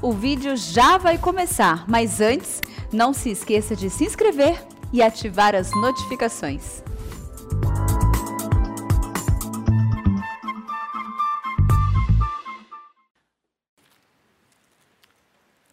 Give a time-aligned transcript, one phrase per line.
[0.00, 2.62] O vídeo já vai começar, mas antes,
[2.92, 6.84] não se esqueça de se inscrever e ativar as notificações.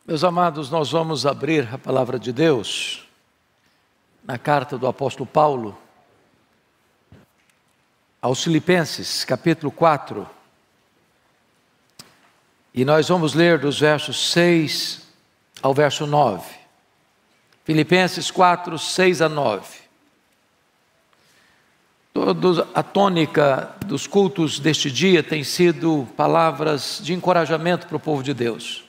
[0.07, 3.07] Meus amados, nós vamos abrir a palavra de Deus
[4.23, 5.77] na carta do apóstolo Paulo
[8.19, 10.27] aos Filipenses, capítulo 4.
[12.77, 15.07] E nós vamos ler dos versos 6
[15.61, 16.45] ao verso 9.
[17.63, 19.65] Filipenses 4, 6 a 9.
[22.13, 28.21] Toda a tônica dos cultos deste dia tem sido palavras de encorajamento para o povo
[28.21, 28.83] de Deus.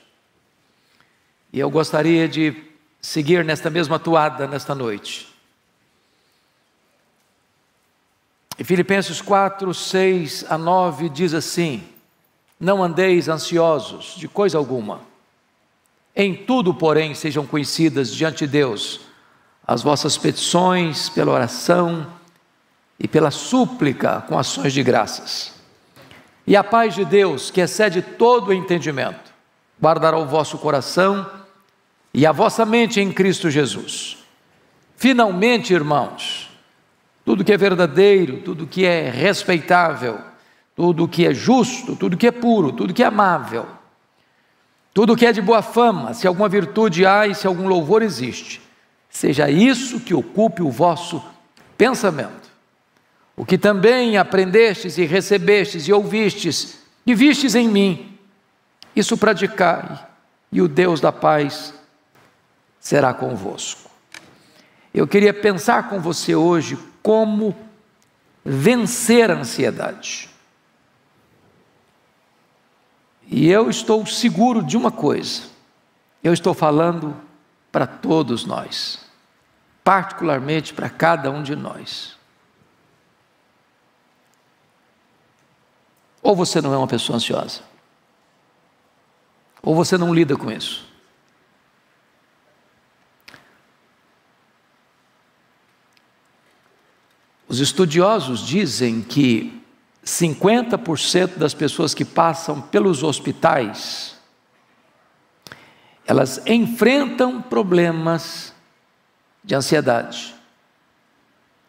[1.53, 2.61] E eu gostaria de
[3.01, 5.33] seguir nesta mesma toada nesta noite.
[8.59, 11.96] E Filipenses 4, 6 a 9 diz assim:
[12.59, 15.01] Não andeis ansiosos de coisa alguma.
[16.15, 19.01] Em tudo, porém, sejam conhecidas diante de Deus
[19.65, 22.07] as vossas petições pela oração
[22.97, 25.53] e pela súplica com ações de graças.
[26.47, 29.33] E a paz de Deus, que excede todo o entendimento,
[29.79, 31.29] guardará o vosso coração
[32.13, 34.17] e a vossa mente em Cristo Jesus.
[34.95, 36.49] Finalmente, irmãos,
[37.25, 40.19] tudo que é verdadeiro, tudo que é respeitável,
[40.77, 43.65] tudo que é justo, tudo que é puro, tudo que é amável,
[44.93, 48.61] tudo que é de boa fama, se alguma virtude há e se algum louvor existe,
[49.09, 51.19] seja isso que ocupe o vosso
[51.75, 52.47] pensamento.
[53.35, 58.15] O que também aprendestes e recebestes e ouvistes e vistes em mim,
[58.95, 60.05] isso praticai,
[60.51, 61.73] e o Deus da paz
[62.79, 63.89] será convosco.
[64.93, 67.55] Eu queria pensar com você hoje como
[68.45, 70.36] vencer a ansiedade.
[73.29, 75.43] E eu estou seguro de uma coisa,
[76.23, 77.15] eu estou falando
[77.71, 78.99] para todos nós,
[79.83, 82.15] particularmente para cada um de nós.
[86.21, 87.61] Ou você não é uma pessoa ansiosa,
[89.61, 90.87] ou você não lida com isso.
[97.47, 99.56] Os estudiosos dizem que
[100.07, 104.15] 50% das pessoas que passam pelos hospitais
[106.07, 108.53] elas enfrentam problemas
[109.43, 110.33] de ansiedade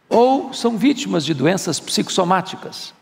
[0.08, 2.94] ou são vítimas de doenças psicossomáticas.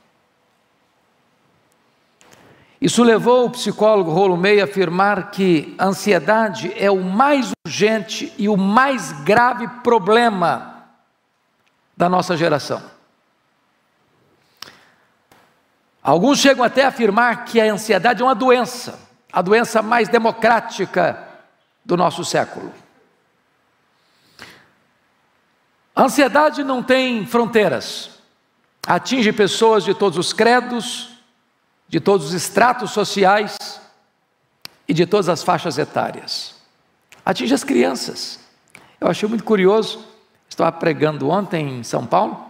[2.80, 8.32] Isso levou o psicólogo Rolo May a afirmar que a ansiedade é o mais urgente
[8.38, 10.84] e o mais grave problema
[11.96, 12.95] da nossa geração.
[16.06, 18.96] Alguns chegam até a afirmar que a ansiedade é uma doença,
[19.32, 21.20] a doença mais democrática
[21.84, 22.72] do nosso século.
[25.96, 28.20] A ansiedade não tem fronteiras,
[28.86, 31.10] atinge pessoas de todos os credos,
[31.88, 33.80] de todos os estratos sociais
[34.86, 36.54] e de todas as faixas etárias.
[37.24, 38.38] Atinge as crianças.
[39.00, 40.06] Eu achei muito curioso
[40.48, 42.45] Estava pregando ontem em São Paulo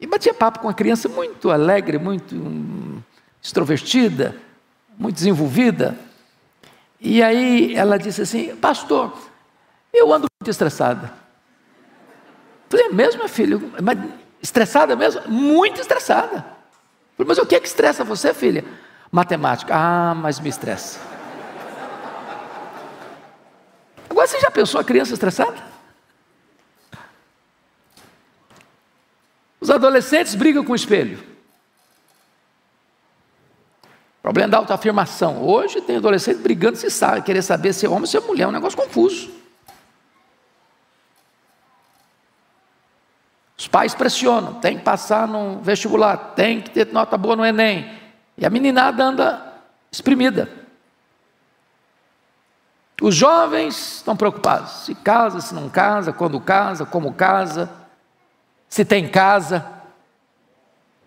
[0.00, 3.02] e batia papo com uma criança muito alegre, muito hum,
[3.42, 4.36] extrovertida,
[4.98, 5.96] muito desenvolvida.
[6.98, 9.12] E aí ela disse assim: Pastor,
[9.92, 11.12] eu ando muito estressada.
[12.68, 13.72] Falei, é mesmo, filho?
[13.82, 13.98] Mas
[14.42, 15.22] estressada mesmo?
[15.28, 16.46] Muito estressada.
[17.16, 18.64] Falei, mas o que é que estressa você, filha?
[19.12, 19.74] Matemática.
[19.76, 21.00] Ah, mas me estressa.
[24.08, 25.69] Agora você já pensou a criança estressada?
[29.70, 31.22] Os adolescentes brigam com o espelho.
[34.20, 35.44] Problema da autoafirmação.
[35.44, 38.42] Hoje tem adolescente brigando se sabe, querer saber se é homem ou se é mulher,
[38.42, 39.30] é um negócio confuso.
[43.56, 47.96] Os pais pressionam, tem que passar no vestibular, tem que ter nota boa no Enem.
[48.36, 49.54] E a meninada anda
[49.92, 50.50] exprimida.
[53.00, 57.79] Os jovens estão preocupados: se casa, se não casa, quando casa, como casa
[58.70, 59.68] se tem casa,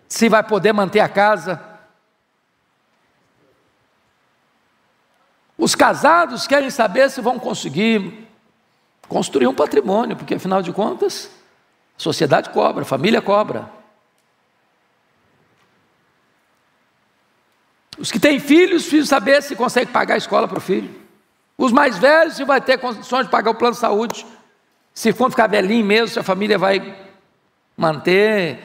[0.06, 1.60] se vai poder manter a casa.
[5.56, 8.28] Os casados querem saber se vão conseguir
[9.08, 11.30] construir um patrimônio, porque afinal de contas,
[11.98, 13.70] a sociedade cobra, a família cobra.
[17.96, 21.02] Os que têm filhos, precisam saber se consegue pagar a escola para o filho.
[21.56, 24.26] Os mais velhos, se vai ter condições de pagar o plano de saúde.
[24.92, 27.03] Se for ficar velhinho mesmo, se a família vai
[27.76, 28.60] manter,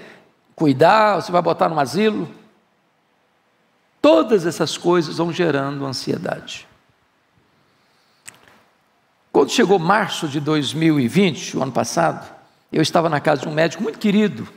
[0.55, 2.29] cuidar, você vai botar no asilo.
[4.01, 6.67] Todas essas coisas vão gerando ansiedade.
[9.31, 12.29] Quando chegou março de 2020, o ano passado,
[12.71, 14.47] eu estava na casa de um médico muito querido,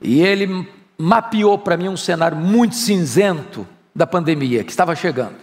[0.00, 5.36] e ele mapeou para mim um cenário muito cinzento da pandemia que estava chegando.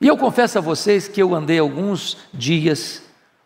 [0.00, 3.02] E eu confesso a vocês que eu andei alguns dias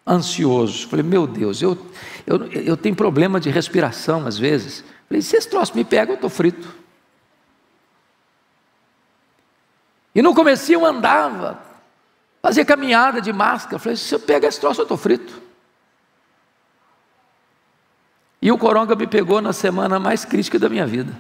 [0.08, 0.88] ansioso.
[0.88, 1.76] Falei, meu Deus, eu,
[2.26, 4.82] eu, eu tenho problema de respiração às vezes.
[5.06, 6.74] Falei, se esse troço me pega, eu estou frito.
[10.14, 11.62] E no começo eu andava,
[12.42, 13.78] fazia caminhada de máscara.
[13.78, 15.42] Falei, se eu pegar esse troço, eu estou frito.
[18.40, 21.12] E o coronga me pegou na semana mais crítica da minha vida.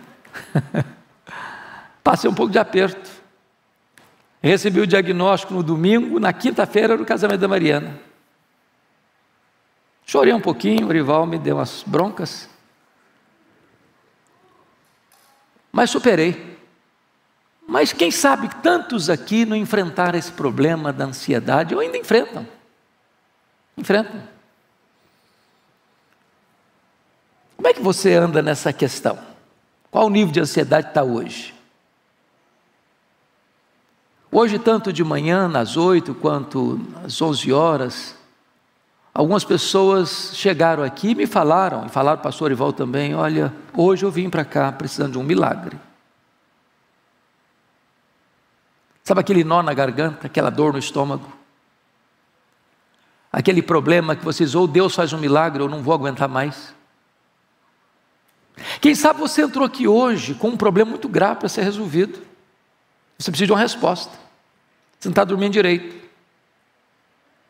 [2.02, 3.10] Passei um pouco de aperto.
[4.40, 8.07] Recebi o diagnóstico no domingo, na quinta-feira era o casamento da Mariana.
[10.08, 12.48] Chorei um pouquinho, o rival me deu umas broncas.
[15.70, 16.56] Mas superei.
[17.68, 22.48] Mas quem sabe tantos aqui não enfrentaram esse problema da ansiedade, ou ainda enfrentam.
[23.76, 24.26] Enfrentam.
[27.54, 29.18] Como é que você anda nessa questão?
[29.90, 31.54] Qual o nível de ansiedade está hoje?
[34.32, 38.17] Hoje, tanto de manhã, às oito, quanto às onze horas,
[39.18, 43.52] algumas pessoas chegaram aqui e me falaram, e falaram para o pastor Ival também: olha,
[43.76, 45.76] hoje eu vim para cá precisando de um milagre.
[49.02, 51.32] Sabe aquele nó na garganta, aquela dor no estômago?
[53.32, 56.72] Aquele problema que vocês, ou Deus faz um milagre, ou não vou aguentar mais.
[58.80, 62.20] Quem sabe você entrou aqui hoje com um problema muito grave para ser resolvido.
[63.18, 64.12] Você precisa de uma resposta.
[64.98, 66.08] Você não está dormindo direito.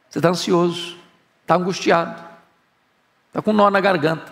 [0.08, 0.97] Você está ansioso,
[1.48, 2.22] está angustiado,
[3.28, 4.30] está com nó na garganta,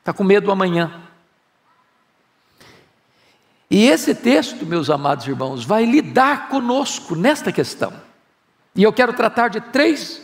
[0.00, 1.00] está com medo do amanhã.
[3.70, 7.90] E esse texto, meus amados irmãos, vai lidar conosco nesta questão.
[8.74, 10.20] E eu quero tratar de três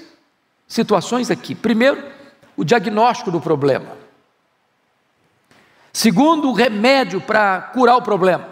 [0.69, 1.55] situações aqui.
[1.55, 2.13] Primeiro,
[2.55, 3.97] o diagnóstico do problema.
[5.95, 8.51] Segundo, o remédio para curar o problema.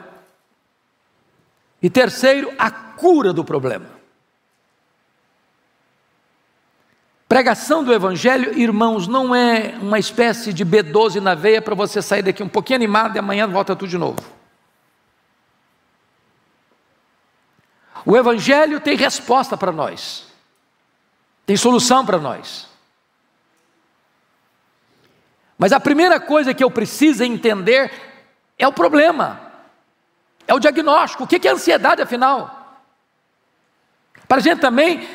[1.83, 3.94] E terceiro, a cura do problema.
[7.29, 12.23] Pregação do Evangelho, irmãos, não é uma espécie de B12 na veia para você sair
[12.23, 14.21] daqui um pouquinho animado e amanhã volta tudo de novo.
[18.05, 20.27] O Evangelho tem resposta para nós,
[21.47, 22.69] tem solução para nós.
[25.57, 27.91] Mas a primeira coisa que eu preciso entender
[28.59, 29.41] é o problema,
[30.47, 31.25] é o diagnóstico.
[31.25, 32.83] O que é ansiedade, afinal?
[34.29, 35.09] Para a gente também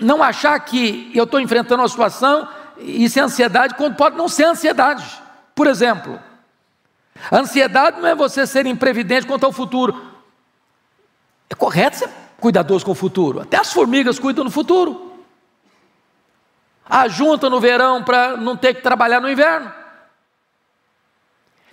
[0.00, 2.48] não achar que eu estou enfrentando uma situação
[2.78, 5.04] e isso é ansiedade, quando pode não ser ansiedade.
[5.54, 6.18] Por exemplo,
[7.30, 10.12] a ansiedade não é você ser imprevidente quanto ao futuro.
[11.48, 12.08] É correto ser
[12.40, 13.40] cuidadoso com o futuro.
[13.40, 15.12] Até as formigas cuidam do futuro.
[16.86, 19.72] A junta no verão para não ter que trabalhar no inverno.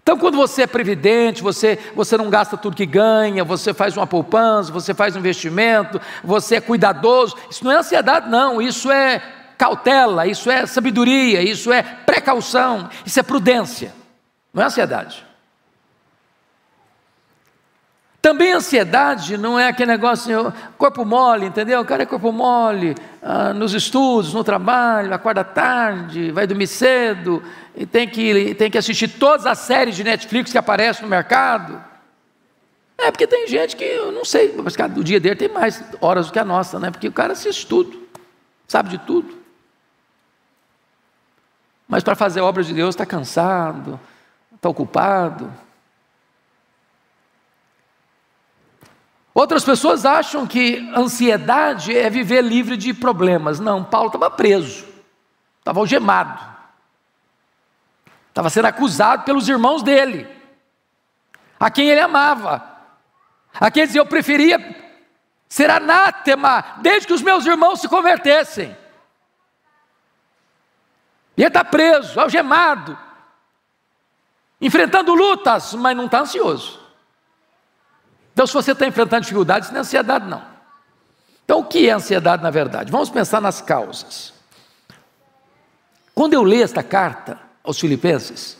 [0.04, 4.08] Então, quando você é previdente, você, você não gasta tudo que ganha, você faz uma
[4.08, 9.22] poupança, você faz um investimento, você é cuidadoso, isso não é ansiedade, não, isso é
[9.58, 13.94] cautela, isso é sabedoria, isso é precaução, isso é prudência,
[14.52, 15.24] não é ansiedade.
[18.22, 21.82] Também ansiedade não é aquele negócio, corpo mole, entendeu?
[21.82, 27.42] O cara é corpo mole, ah, nos estudos, no trabalho, acorda tarde, vai dormir cedo,
[27.76, 31.84] e tem que, tem que assistir todas as séries de Netflix que aparecem no mercado.
[32.98, 36.28] É porque tem gente que, eu não sei, mas o dia dele tem mais horas
[36.28, 36.92] do que a nossa, né?
[36.92, 38.08] Porque o cara assiste tudo,
[38.68, 39.42] sabe de tudo.
[41.88, 44.00] Mas para fazer obras de Deus está cansado,
[44.54, 45.52] está ocupado.
[49.34, 53.60] Outras pessoas acham que ansiedade é viver livre de problemas.
[53.60, 54.86] Não, Paulo estava preso,
[55.60, 56.40] estava algemado,
[58.32, 60.28] estava sendo acusado pelos irmãos dele,
[61.60, 62.66] a quem ele amava,
[63.54, 64.58] a quem dizia: Eu preferia
[65.48, 68.76] ser anátema, desde que os meus irmãos se convertessem.
[71.36, 72.98] E ele está preso, algemado,
[74.62, 76.80] enfrentando lutas, mas não está ansioso.
[78.34, 80.44] Então, se você está enfrentando dificuldades, não é ansiedade, não.
[81.44, 82.92] Então, o que é ansiedade na verdade?
[82.92, 84.34] Vamos pensar nas causas.
[86.16, 88.58] Quando eu leio esta carta aos Filipenses,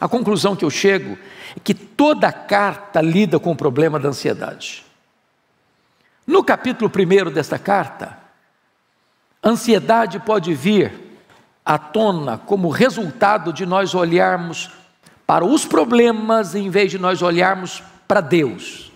[0.00, 1.18] a conclusão que eu chego
[1.56, 4.84] é que toda carta lida com o problema da ansiedade.
[6.26, 8.18] No capítulo 1 desta carta,
[9.42, 10.92] ansiedade pode vir
[11.64, 14.70] à tona como resultado de nós olharmos
[15.26, 18.90] para os problemas em vez de nós olharmos para Deus.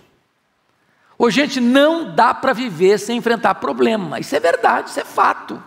[1.17, 4.19] Ô, gente, não dá para viver sem enfrentar problema.
[4.19, 5.61] Isso é verdade, isso é fato.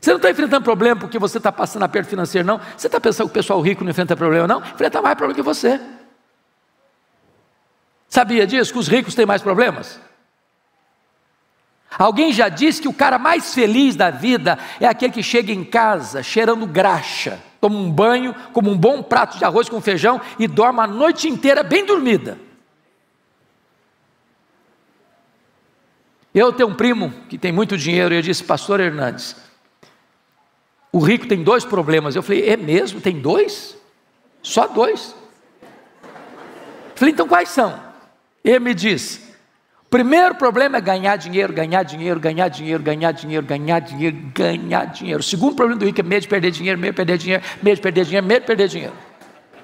[0.00, 2.60] Você não está enfrentando problema porque você está passando aperto financeiro, não.
[2.76, 4.60] Você está pensando que o pessoal rico não enfrenta problema, não?
[4.60, 5.80] Enfrenta mais problema que você.
[8.08, 8.72] Sabia disso?
[8.72, 10.00] Que os ricos têm mais problemas?
[11.98, 15.64] Alguém já disse que o cara mais feliz da vida é aquele que chega em
[15.64, 20.46] casa cheirando graxa, toma um banho, como um bom prato de arroz com feijão e
[20.46, 22.38] dorme a noite inteira bem dormida.
[26.32, 29.34] Eu tenho um primo que tem muito dinheiro e eu disse, Pastor Hernandes,
[30.92, 32.16] o rico tem dois problemas.
[32.16, 33.00] Eu falei, é mesmo?
[33.00, 33.76] Tem dois?
[34.42, 35.14] Só dois?
[35.62, 37.78] Eu falei, então quais são?
[38.44, 39.28] Ele me disse,
[39.90, 45.20] Primeiro problema é ganhar dinheiro, ganhar dinheiro, ganhar dinheiro, ganhar dinheiro, ganhar dinheiro, ganhar dinheiro.
[45.20, 47.76] O segundo problema do rico é medo de perder dinheiro, medo de perder dinheiro, medo
[47.76, 48.94] de perder dinheiro, medo de perder dinheiro.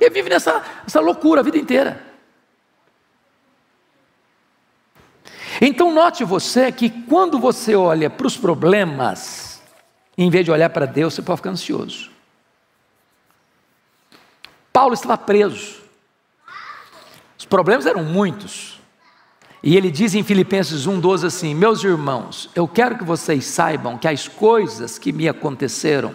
[0.00, 2.00] Ele vive nessa, nessa loucura a vida inteira.
[5.60, 9.43] Então note você que quando você olha para os problemas,
[10.16, 12.10] em vez de olhar para Deus, você pode ficar ansioso.
[14.72, 15.82] Paulo estava preso.
[17.38, 18.80] Os problemas eram muitos.
[19.62, 24.06] E ele diz em Filipenses 1,12 assim: Meus irmãos, eu quero que vocês saibam que
[24.06, 26.14] as coisas que me aconteceram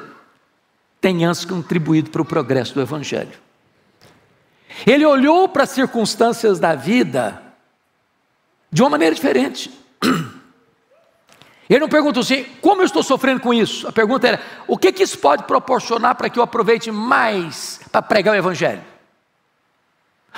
[1.02, 3.38] têm antes contribuído para o progresso do Evangelho.
[4.86, 7.42] Ele olhou para as circunstâncias da vida
[8.72, 9.72] de uma maneira diferente.
[11.70, 13.88] Ele não perguntou assim, como eu estou sofrendo com isso?
[13.88, 18.02] A pergunta era, o que, que isso pode proporcionar para que eu aproveite mais para
[18.02, 18.84] pregar o Evangelho?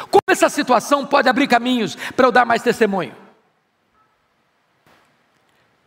[0.10, 3.16] Como essa situação pode abrir caminhos para eu dar mais testemunho?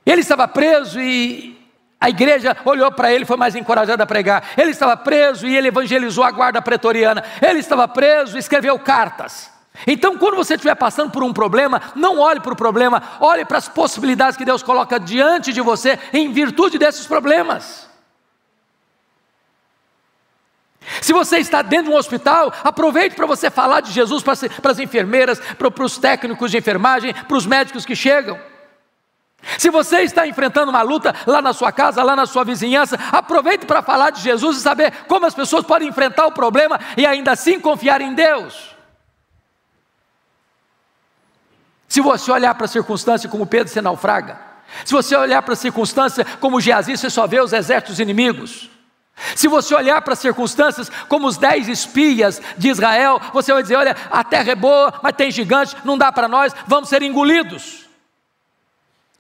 [0.07, 1.55] Ele estava preso e
[2.01, 4.51] a igreja olhou para ele e foi mais encorajada a pregar.
[4.57, 7.23] Ele estava preso e ele evangelizou a guarda pretoriana.
[7.41, 9.54] Ele estava preso e escreveu cartas.
[9.87, 13.59] Então, quando você estiver passando por um problema, não olhe para o problema, olhe para
[13.59, 17.89] as possibilidades que Deus coloca diante de você em virtude desses problemas.
[21.01, 24.73] Se você está dentro de um hospital, aproveite para você falar de Jesus para, para
[24.73, 28.39] as enfermeiras, para, para os técnicos de enfermagem, para os médicos que chegam.
[29.59, 33.67] Se você está enfrentando uma luta lá na sua casa, lá na sua vizinhança, aproveite
[33.67, 37.33] para falar de Jesus e saber como as pessoas podem enfrentar o problema e ainda
[37.33, 38.74] assim confiar em Deus.
[41.89, 44.39] Se você olhar para a circunstância como Pedro se naufraga,
[44.85, 48.71] se você olhar para a circunstância como Geazi, você só vê os exércitos inimigos.
[49.37, 53.77] Se você olhar para as circunstâncias como os dez espias de Israel, você vai dizer:
[53.77, 57.85] olha, a terra é boa, mas tem gigante, não dá para nós, vamos ser engolidos.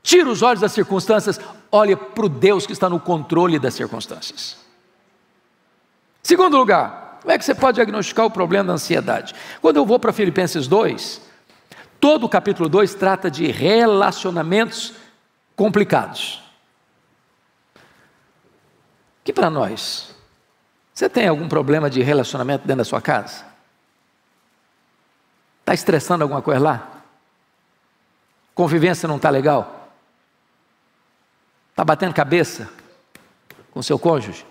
[0.02, 1.40] Tira os olhos das circunstâncias,
[1.70, 4.56] olhe para o Deus que está no controle das circunstâncias.
[6.22, 9.34] Segundo lugar, como é que você pode diagnosticar o problema da ansiedade?
[9.62, 11.20] Quando eu vou para Filipenses 2,
[12.04, 14.92] todo o capítulo 2 trata de relacionamentos
[15.56, 16.42] complicados
[19.24, 20.14] que para nós,
[20.92, 23.46] você tem algum problema de relacionamento dentro da sua casa?
[25.60, 27.02] Está estressando alguma coisa lá?
[28.54, 29.88] Convivência não está legal?
[31.70, 32.68] Está batendo cabeça
[33.70, 34.44] com seu cônjuge?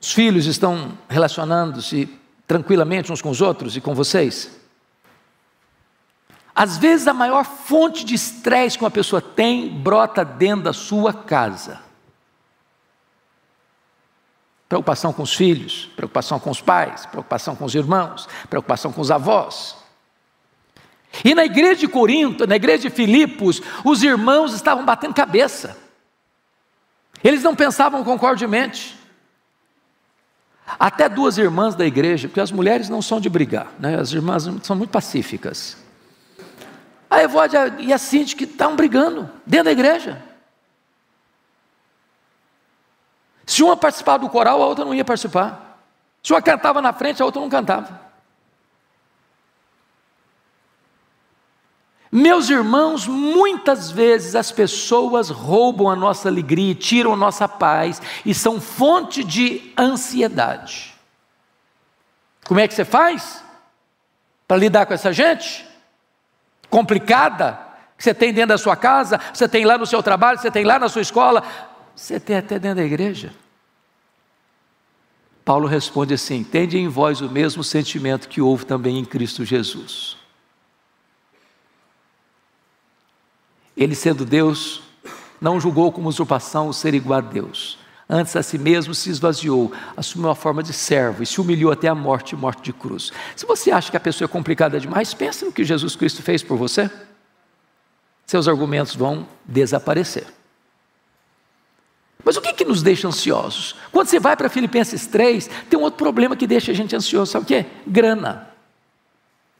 [0.00, 2.18] Os filhos estão relacionando-se
[2.50, 4.50] tranquilamente uns com os outros e com vocês?
[6.52, 11.14] Às vezes a maior fonte de estresse que uma pessoa tem brota dentro da sua
[11.14, 11.80] casa.
[14.68, 19.12] Preocupação com os filhos, preocupação com os pais, preocupação com os irmãos, preocupação com os
[19.12, 19.76] avós.
[21.24, 25.78] E na igreja de Corinto, na igreja de Filipos, os irmãos estavam batendo cabeça.
[27.22, 28.99] Eles não pensavam concordemente.
[30.78, 33.98] Até duas irmãs da igreja, porque as mulheres não são de brigar, né?
[33.98, 35.76] as irmãs são muito pacíficas.
[37.08, 40.22] A Evódia e a Cinti que estavam brigando dentro da igreja.
[43.44, 45.80] Se uma participava do coral, a outra não ia participar.
[46.22, 48.09] Se uma cantava na frente, a outra não cantava.
[52.12, 58.34] Meus irmãos, muitas vezes as pessoas roubam a nossa alegria, tiram a nossa paz e
[58.34, 60.94] são fonte de ansiedade.
[62.44, 63.44] Como é que você faz
[64.48, 65.70] para lidar com essa gente?
[66.70, 67.58] complicada
[67.98, 70.64] que você tem dentro da sua casa, você tem lá no seu trabalho, você tem
[70.64, 71.42] lá na sua escola,
[71.94, 73.34] você tem até dentro da igreja.
[75.44, 80.16] Paulo responde assim: Tende em vós o mesmo sentimento que houve também em Cristo Jesus.
[83.80, 84.82] Ele, sendo Deus,
[85.40, 87.78] não julgou como usurpação o ser igual a Deus.
[88.06, 91.88] Antes a si mesmo se esvaziou, assumiu a forma de servo e se humilhou até
[91.88, 93.10] a morte morte de cruz.
[93.34, 96.42] Se você acha que a pessoa é complicada demais, pense no que Jesus Cristo fez
[96.42, 96.90] por você.
[98.26, 100.26] Seus argumentos vão desaparecer.
[102.22, 103.74] Mas o que, que nos deixa ansiosos?
[103.90, 107.32] Quando você vai para Filipenses 3, tem um outro problema que deixa a gente ansioso,
[107.32, 107.64] sabe o que?
[107.86, 108.50] Grana.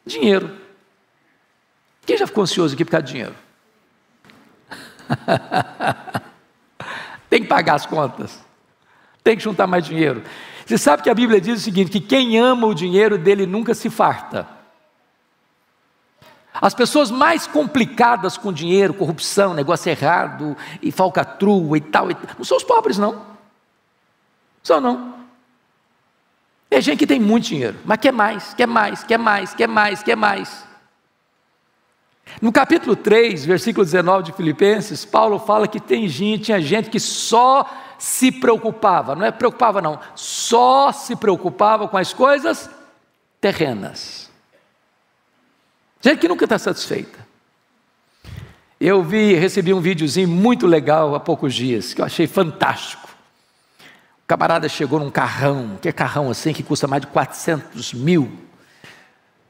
[0.05, 0.59] Dinheiro.
[2.05, 3.35] Quem já ficou ansioso aqui por causa de dinheiro?
[7.29, 8.38] Tem que pagar as contas.
[9.23, 10.23] Tem que juntar mais dinheiro.
[10.67, 13.75] Você sabe que a Bíblia diz o seguinte: que quem ama o dinheiro dele nunca
[13.75, 14.47] se farta.
[16.52, 22.37] As pessoas mais complicadas com dinheiro, corrupção, negócio errado, e falcatrua e tal, e tal,
[22.38, 23.25] não são os pobres, não.
[24.62, 25.14] São não.
[26.71, 30.02] É gente que tem muito dinheiro, mas quer mais, quer mais, quer mais, quer mais,
[30.02, 30.70] quer mais.
[32.40, 37.00] No capítulo 3, versículo 19 de Filipenses, Paulo fala que tem gente, tinha gente que
[37.00, 37.68] só
[37.99, 42.70] se preocupava, não é preocupava não, só se preocupava com as coisas
[43.40, 44.30] terrenas.
[46.00, 47.18] Gente que nunca está satisfeita.
[48.80, 53.06] Eu vi, recebi um videozinho muito legal há poucos dias, que eu achei fantástico.
[54.25, 58.32] O camarada chegou num carrão, que é carrão assim, que custa mais de 400 mil.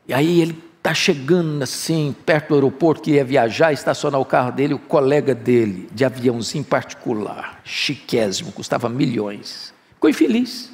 [0.09, 4.51] E aí ele está chegando assim, perto do aeroporto, que ia viajar, estacionar o carro
[4.51, 9.75] dele, o colega dele, de aviãozinho particular, chiquésimo, custava milhões.
[9.95, 10.73] Ficou infeliz.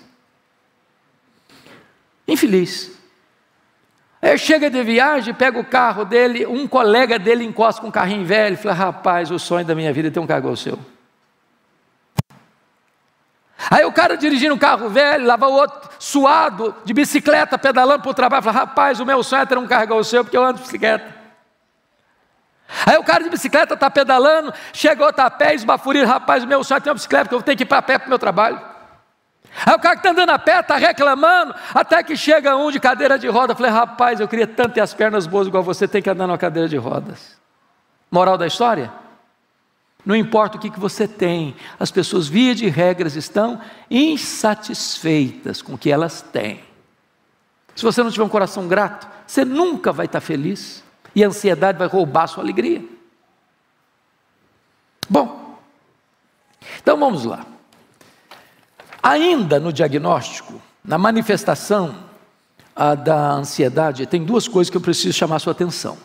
[2.26, 2.92] Infeliz.
[4.22, 8.24] Aí chega de viagem, pega o carro dele, um colega dele encosta com um carrinho
[8.24, 10.78] velho, fala: Rapaz, o sonho da minha vida é ter um carro igual o seu.
[13.70, 18.10] Aí o cara dirigindo um carro velho, lava o outro suado, de bicicleta, pedalando para
[18.10, 20.36] o trabalho, fala: Rapaz, o meu sonho é ter um carro igual o seu, porque
[20.36, 21.14] eu ando de bicicleta.
[22.84, 26.62] Aí o cara de bicicleta está pedalando, chega outro a pé, esbafurido, rapaz, o meu
[26.64, 28.18] sonho é ter uma bicicleta, porque eu tenho que ir para pé para o meu
[28.18, 28.60] trabalho.
[29.64, 32.78] Aí o cara que está andando a pé está reclamando, até que chega um de
[32.78, 33.54] cadeira de roda.
[33.54, 36.36] Falei, rapaz, eu queria tanto ter as pernas boas igual você, tem que andar numa
[36.36, 37.36] cadeira de rodas.
[38.10, 38.92] Moral da história?
[40.06, 45.74] Não importa o que, que você tem, as pessoas, via de regras, estão insatisfeitas com
[45.74, 46.60] o que elas têm.
[47.74, 51.76] Se você não tiver um coração grato, você nunca vai estar feliz e a ansiedade
[51.76, 52.84] vai roubar a sua alegria.
[55.10, 55.58] Bom,
[56.80, 57.44] então vamos lá.
[59.02, 61.96] Ainda no diagnóstico, na manifestação
[63.04, 65.98] da ansiedade, tem duas coisas que eu preciso chamar a sua atenção.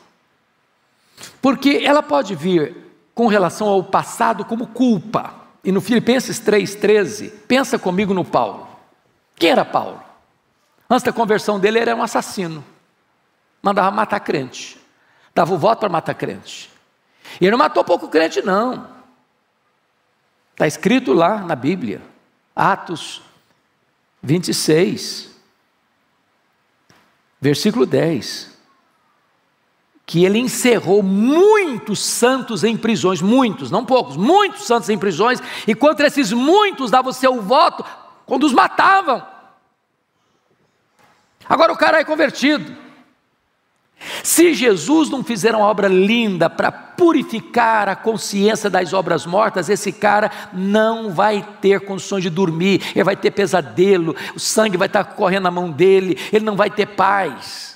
[1.39, 5.33] Porque ela pode vir com relação ao passado como culpa.
[5.63, 8.67] E no Filipenses 3,13, pensa comigo no Paulo.
[9.35, 10.01] Quem era Paulo?
[10.89, 12.63] Antes da conversão dele, ele era um assassino.
[13.61, 14.79] Mandava matar crente.
[15.33, 16.69] Dava o voto para matar crente.
[17.39, 18.87] E ele não matou pouco crente, não.
[20.51, 22.01] Está escrito lá na Bíblia,
[22.55, 23.21] Atos
[24.21, 25.31] 26,
[27.39, 28.50] versículo 10
[30.11, 35.73] que ele encerrou muitos santos em prisões, muitos, não poucos, muitos santos em prisões, e
[35.73, 37.85] contra esses muitos dava o seu voto
[38.25, 39.25] quando os matavam.
[41.47, 42.75] Agora o cara é convertido.
[44.21, 49.93] Se Jesus não fizer uma obra linda para purificar a consciência das obras mortas, esse
[49.93, 55.05] cara não vai ter condições de dormir, ele vai ter pesadelo, o sangue vai estar
[55.05, 57.70] correndo na mão dele, ele não vai ter paz.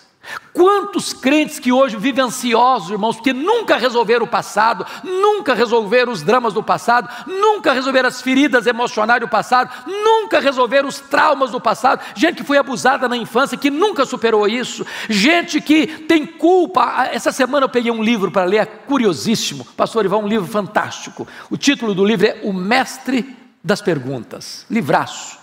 [0.54, 6.24] Quantos crentes que hoje vivem ansiosos, irmãos, porque nunca resolveram o passado, nunca resolveram os
[6.24, 11.60] dramas do passado, nunca resolveram as feridas emocionais do passado, nunca resolveram os traumas do
[11.60, 17.10] passado, gente que foi abusada na infância, que nunca superou isso, gente que tem culpa.
[17.12, 21.28] Essa semana eu peguei um livro para ler, é curiosíssimo, pastor Ivan, um livro fantástico.
[21.50, 25.38] O título do livro é O Mestre das Perguntas, livraço.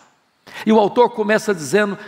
[0.64, 1.98] E o autor começa dizendo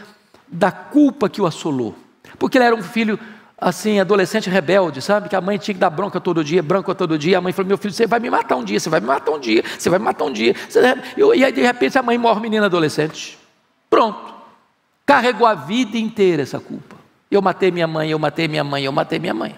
[0.48, 2.03] da culpa que o assolou
[2.38, 3.18] porque ele era um filho
[3.58, 5.28] assim, adolescente rebelde, sabe?
[5.28, 7.38] Que a mãe tinha que dar bronca todo dia, branca todo dia.
[7.38, 9.32] A mãe falou: Meu filho, você vai me matar um dia, você vai me matar
[9.32, 10.54] um dia, você vai me matar um dia.
[11.16, 13.38] E aí, de repente, a mãe morre, menina adolescente.
[13.88, 14.34] Pronto.
[15.06, 16.96] Carregou a vida inteira essa culpa.
[17.30, 19.54] Eu matei minha mãe, eu matei minha mãe, eu matei minha mãe.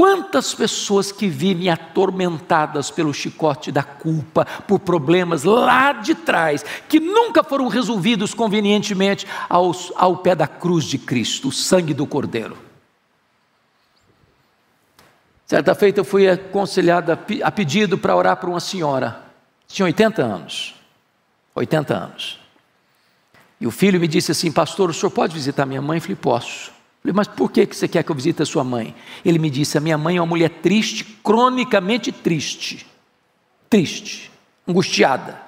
[0.00, 6.98] Quantas pessoas que vivem atormentadas pelo chicote da culpa, por problemas lá de trás, que
[6.98, 12.56] nunca foram resolvidos convenientemente aos, ao pé da cruz de Cristo, o sangue do Cordeiro.
[15.46, 19.22] Certa feita eu fui aconselhado a pedido para orar por uma senhora,
[19.68, 20.74] tinha 80 anos.
[21.54, 22.40] 80 anos.
[23.60, 25.98] E o filho me disse assim: Pastor, o senhor pode visitar minha mãe?
[25.98, 26.79] Eu falei: Posso.
[27.02, 28.94] Falei, mas por que você quer que eu visite a sua mãe?
[29.24, 32.86] Ele me disse: a minha mãe é uma mulher triste, cronicamente triste.
[33.68, 34.30] Triste,
[34.68, 35.40] angustiada.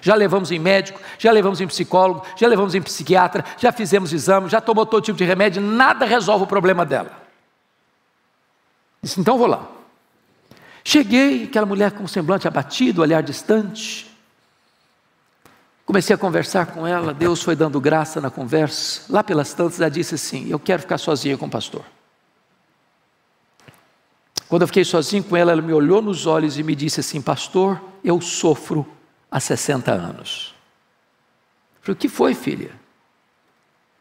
[0.00, 4.48] Já levamos em médico, já levamos em psicólogo, já levamos em psiquiatra, já fizemos exame,
[4.48, 7.10] já tomou todo tipo de remédio, nada resolve o problema dela.
[9.02, 9.68] Disse, então vou lá.
[10.82, 14.13] Cheguei, aquela mulher com semblante abatido, olhar distante.
[15.86, 19.02] Comecei a conversar com ela, Deus foi dando graça na conversa.
[19.12, 21.84] Lá pelas tantas, ela disse assim: Eu quero ficar sozinha com o pastor.
[24.48, 27.20] Quando eu fiquei sozinho com ela, ela me olhou nos olhos e me disse assim:
[27.20, 28.86] Pastor, eu sofro
[29.30, 30.54] há 60 anos.
[31.76, 32.70] Eu falei: O que foi, filha?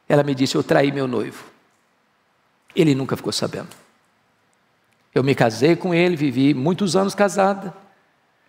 [0.07, 1.45] Ela me disse: Eu traí meu noivo.
[2.73, 3.75] Ele nunca ficou sabendo.
[5.13, 7.75] Eu me casei com ele, vivi muitos anos casada,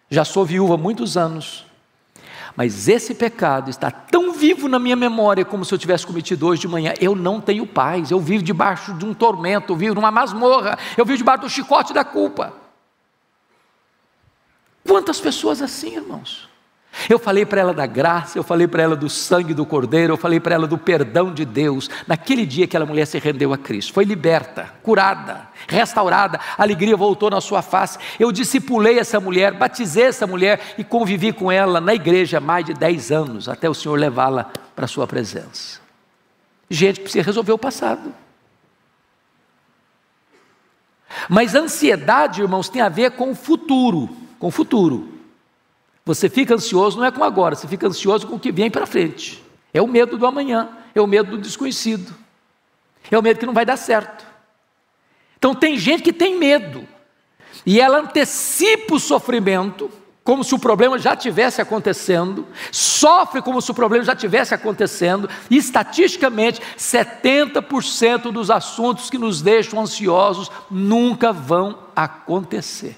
[0.09, 1.66] já sou viúva há muitos anos.
[2.57, 6.61] Mas esse pecado está tão vivo na minha memória como se eu tivesse cometido hoje
[6.61, 6.95] de manhã.
[7.01, 11.05] Eu não tenho paz, eu vivo debaixo de um tormento, eu vivo numa masmorra, eu
[11.05, 12.53] vivo debaixo do chicote da culpa.
[14.87, 16.49] Quantas pessoas assim, irmãos?
[17.09, 20.17] Eu falei para ela da graça, eu falei para ela do sangue do Cordeiro, eu
[20.17, 21.91] falei para ela do perdão de Deus.
[22.07, 27.29] Naquele dia aquela mulher se rendeu a Cristo, foi liberta, curada, restaurada, a alegria voltou
[27.31, 27.99] na sua face.
[28.19, 32.73] Eu discipulei essa mulher, batizei essa mulher e convivi com ela na igreja mais de
[32.73, 35.81] 10 anos, até o Senhor levá-la para a sua presença.
[36.71, 38.15] Gente, precisa resolver o passado.
[41.29, 45.13] Mas ansiedade, irmãos, tem a ver com o futuro, com o futuro.
[46.05, 48.87] Você fica ansioso não é com agora, você fica ansioso com o que vem para
[48.87, 49.43] frente.
[49.73, 52.14] É o medo do amanhã, é o medo do desconhecido,
[53.11, 54.25] é o medo que não vai dar certo.
[55.37, 56.87] Então tem gente que tem medo,
[57.64, 59.90] e ela antecipa o sofrimento,
[60.23, 65.29] como se o problema já tivesse acontecendo, sofre como se o problema já tivesse acontecendo,
[65.51, 72.97] e estatisticamente 70% dos assuntos que nos deixam ansiosos nunca vão acontecer.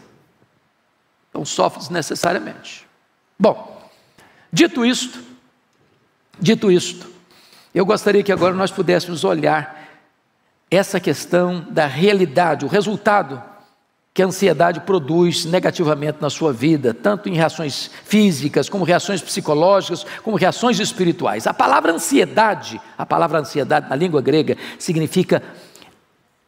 [1.31, 2.86] Então sofre desnecessariamente.
[3.38, 3.88] Bom,
[4.51, 5.18] dito isto,
[6.38, 7.07] dito isto,
[7.75, 9.87] eu gostaria que agora nós pudéssemos olhar
[10.70, 13.42] essa questão da realidade, o resultado
[14.16, 20.07] que a ansiedade produz negativamente na sua vida, tanto em reações físicas, como reações psicológicas,
[20.22, 21.46] como reações espirituais.
[21.46, 25.42] A palavra ansiedade, a palavra ansiedade na língua grega significa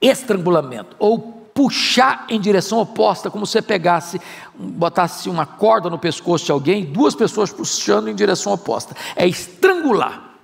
[0.01, 4.21] estrangulamento ou puxar em direção oposta, como se você pegasse,
[4.55, 8.94] botasse uma corda no pescoço de alguém, duas pessoas puxando em direção oposta.
[9.16, 10.35] É estrangular,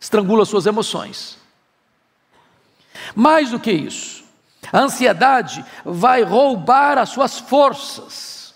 [0.00, 1.36] estrangula suas emoções.
[3.14, 4.24] Mais do que isso,
[4.72, 8.54] a ansiedade vai roubar as suas forças.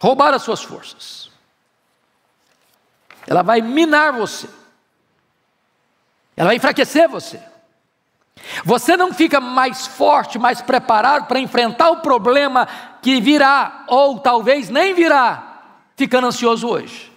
[0.00, 1.28] Roubar as suas forças.
[3.26, 4.48] Ela vai minar você.
[6.36, 7.42] Ela vai enfraquecer você.
[8.64, 12.68] Você não fica mais forte, mais preparado para enfrentar o problema
[13.02, 15.62] que virá, ou talvez nem virá,
[15.96, 17.12] ficando ansioso hoje.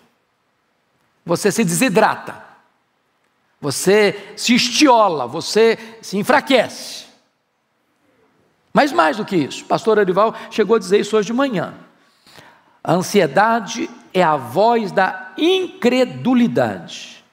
[1.25, 2.43] Você se desidrata,
[3.62, 7.05] você se estiola, você se enfraquece.
[8.73, 11.73] Mas mais do que isso, pastor Arival chegou a dizer isso hoje de manhã.
[12.84, 17.23] A ansiedade é a voz da incredulidade.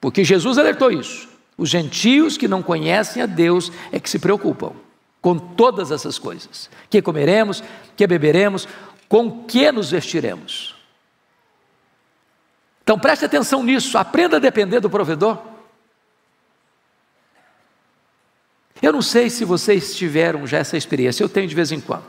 [0.00, 1.35] Porque Jesus alertou isso.
[1.56, 4.72] Os gentios que não conhecem a Deus é que se preocupam
[5.20, 7.62] com todas essas coisas: que comeremos,
[7.96, 8.68] que beberemos,
[9.08, 10.74] com que nos vestiremos.
[12.82, 15.38] Então preste atenção nisso, aprenda a depender do provedor.
[18.80, 22.04] Eu não sei se vocês tiveram já essa experiência, eu tenho de vez em quando.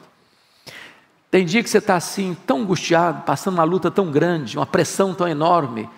[1.31, 5.13] Tem dia que você está assim, tão angustiado, passando uma luta tão grande, uma pressão
[5.13, 5.89] tão enorme,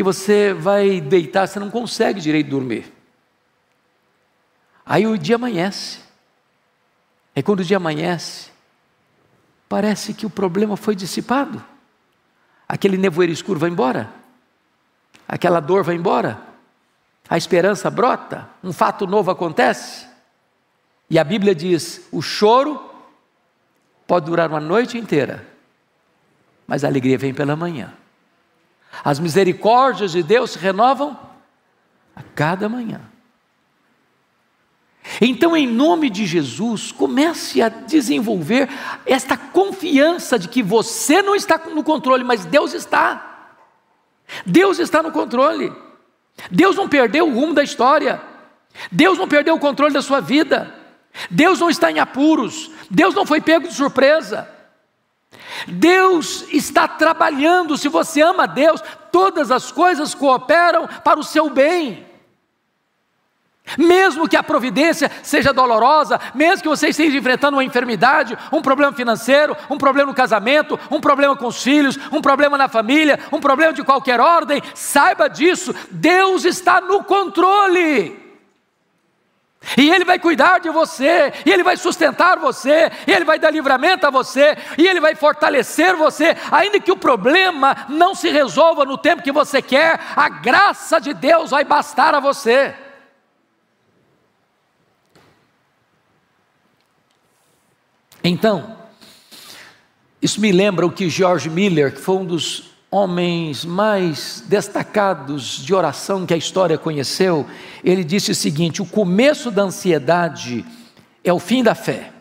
[0.00, 2.90] que você vai deitar, você não consegue direito dormir.
[4.86, 5.98] Aí o dia amanhece.
[7.36, 8.50] E quando o dia amanhece,
[9.68, 11.62] parece que o problema foi dissipado.
[12.66, 14.10] Aquele nevoeiro escuro vai embora.
[15.28, 16.40] Aquela dor vai embora.
[17.28, 20.06] A esperança brota, um fato novo acontece.
[21.10, 22.90] E a Bíblia diz: o choro
[24.06, 25.46] pode durar uma noite inteira,
[26.66, 27.99] mas a alegria vem pela manhã.
[29.04, 31.18] As misericórdias de Deus se renovam
[32.14, 33.00] a cada manhã.
[35.20, 38.68] Então, em nome de Jesus, comece a desenvolver
[39.06, 43.48] esta confiança de que você não está no controle, mas Deus está.
[44.44, 45.72] Deus está no controle.
[46.50, 48.20] Deus não perdeu o rumo da história.
[48.90, 50.74] Deus não perdeu o controle da sua vida.
[51.30, 52.70] Deus não está em apuros.
[52.90, 54.48] Deus não foi pego de surpresa.
[55.66, 62.06] Deus está trabalhando, se você ama Deus, todas as coisas cooperam para o seu bem.
[63.78, 68.92] Mesmo que a providência seja dolorosa, mesmo que você esteja enfrentando uma enfermidade, um problema
[68.92, 73.38] financeiro, um problema no casamento, um problema com os filhos, um problema na família, um
[73.38, 78.29] problema de qualquer ordem, saiba disso, Deus está no controle.
[79.76, 83.50] E Ele vai cuidar de você, e Ele vai sustentar você, e Ele vai dar
[83.50, 88.84] livramento a você, e Ele vai fortalecer você, ainda que o problema não se resolva
[88.84, 92.74] no tempo que você quer, a graça de Deus vai bastar a você.
[98.24, 98.76] Então,
[100.20, 105.72] isso me lembra o que George Miller, que foi um dos homens mais destacados de
[105.74, 107.46] oração que a história conheceu,
[107.84, 110.64] ele disse o seguinte: o começo da ansiedade
[111.22, 112.12] é o fim da fé.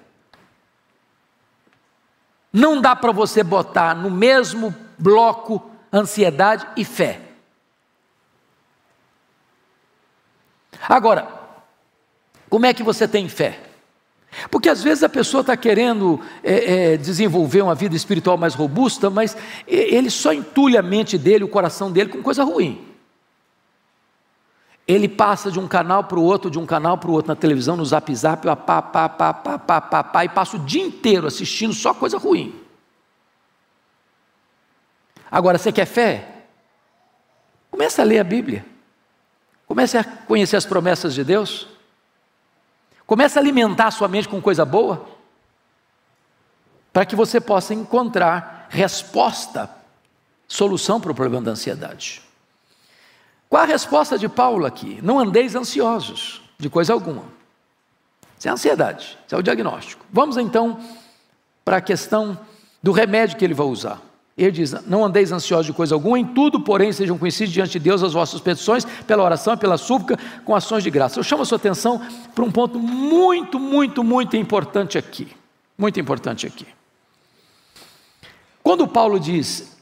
[2.52, 7.22] Não dá para você botar no mesmo bloco ansiedade e fé.
[10.88, 11.28] Agora,
[12.50, 13.69] como é que você tem fé?
[14.52, 19.10] Porque às vezes a pessoa está querendo é, é, desenvolver uma vida espiritual mais robusta,
[19.10, 19.36] mas
[19.68, 22.86] ele só entulha a mente dele, o coração dele com coisa ruim.
[24.88, 27.36] Ele passa de um canal para o outro, de um canal para o outro na
[27.36, 30.82] televisão, no zap zap, pá, pá, pá, pá, pá, pá, pá, e passa o dia
[30.82, 32.60] inteiro assistindo só coisa ruim.
[35.30, 36.46] Agora, você quer fé?
[37.70, 38.66] Comece a ler a Bíblia.
[39.68, 41.68] Comece a conhecer as promessas de Deus.
[43.10, 45.04] Comece a alimentar a sua mente com coisa boa,
[46.94, 49.68] para que você possa encontrar resposta,
[50.48, 52.22] solução para o problema da ansiedade.
[53.50, 55.00] Qual a resposta de Paulo aqui?
[55.02, 57.24] Não andeis ansiosos de coisa alguma.
[58.38, 60.06] Isso é ansiedade, isso é o diagnóstico.
[60.14, 60.80] Vamos então
[61.66, 62.40] para a questão
[62.82, 64.00] do remédio que ele vai usar.
[64.40, 67.80] Ele diz: Não andeis ansiosos de coisa alguma, em tudo, porém, sejam conhecidos diante de
[67.80, 71.20] Deus as vossas petições, pela oração e pela súplica, com ações de graça.
[71.20, 72.02] Eu chamo a sua atenção
[72.34, 75.28] para um ponto muito, muito, muito importante aqui.
[75.78, 76.66] Muito importante aqui.
[78.64, 79.76] Quando Paulo diz: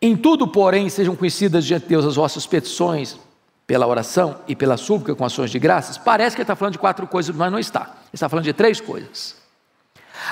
[0.00, 3.18] Em tudo, porém, sejam conhecidas diante de Deus as vossas petições,
[3.66, 6.78] pela oração e pela súplica, com ações de graças, parece que ele está falando de
[6.78, 7.80] quatro coisas, mas não está.
[7.80, 9.34] Ele está falando de três coisas.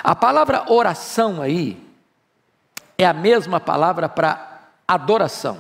[0.05, 1.88] A palavra oração aí,
[2.99, 5.59] é a mesma palavra para adoração.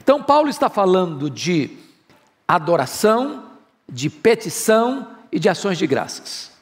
[0.00, 1.76] Então, Paulo está falando de
[2.46, 3.50] adoração,
[3.88, 6.52] de petição e de ações de graças.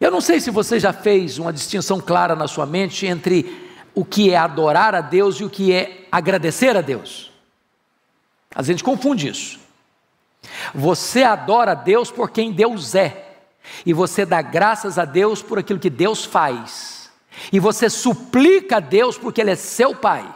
[0.00, 4.04] Eu não sei se você já fez uma distinção clara na sua mente entre o
[4.04, 7.30] que é adorar a Deus e o que é agradecer a Deus.
[8.52, 9.60] A gente confunde isso.
[10.74, 13.36] Você adora a Deus por quem Deus é,
[13.84, 16.95] e você dá graças a Deus por aquilo que Deus faz.
[17.52, 20.34] E você suplica a Deus porque Ele é seu Pai.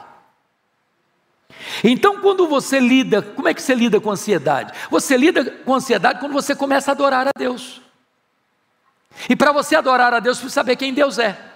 [1.84, 4.72] Então, quando você lida, como é que você lida com ansiedade?
[4.90, 7.80] Você lida com ansiedade quando você começa a adorar a Deus.
[9.28, 11.49] E para você adorar a Deus, precisa saber quem Deus é.